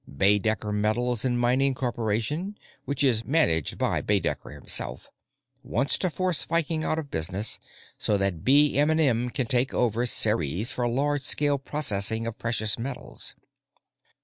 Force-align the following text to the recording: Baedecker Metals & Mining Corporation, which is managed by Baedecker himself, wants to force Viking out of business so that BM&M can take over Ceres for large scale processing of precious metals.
Baedecker 0.09 0.73
Metals 0.73 1.23
& 1.25 1.25
Mining 1.25 1.75
Corporation, 1.75 2.57
which 2.85 3.03
is 3.03 3.23
managed 3.23 3.77
by 3.77 4.01
Baedecker 4.01 4.51
himself, 4.51 5.11
wants 5.61 5.95
to 5.99 6.09
force 6.09 6.43
Viking 6.43 6.83
out 6.83 6.97
of 6.97 7.11
business 7.11 7.59
so 7.99 8.17
that 8.17 8.43
BM&M 8.43 9.29
can 9.29 9.45
take 9.45 9.75
over 9.75 10.07
Ceres 10.07 10.71
for 10.71 10.89
large 10.89 11.21
scale 11.21 11.59
processing 11.59 12.25
of 12.25 12.39
precious 12.39 12.79
metals. 12.79 13.35